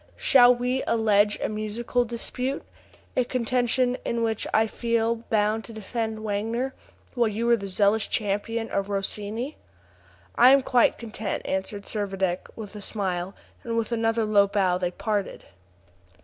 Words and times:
Shall 0.17 0.55
we 0.55 0.81
allege 0.87 1.37
a 1.43 1.47
musical 1.47 2.05
dispute? 2.05 2.63
a 3.15 3.23
contention 3.23 3.99
in 4.03 4.23
which 4.23 4.47
I 4.51 4.65
feel 4.65 5.17
bound 5.29 5.63
to 5.65 5.73
defend 5.73 6.23
Wagner, 6.23 6.73
while 7.13 7.27
you 7.27 7.47
are 7.51 7.55
the 7.55 7.67
zealous 7.67 8.07
champion 8.07 8.71
of 8.71 8.89
Rossini?" 8.89 9.57
"I 10.33 10.53
am 10.53 10.63
quite 10.63 10.97
content," 10.97 11.43
answered 11.45 11.83
Servadac, 11.85 12.49
with 12.55 12.75
a 12.75 12.81
smile; 12.81 13.35
and 13.63 13.77
with 13.77 13.91
another 13.91 14.25
low 14.25 14.47
bow 14.47 14.79
they 14.79 14.89
parted. 14.89 15.43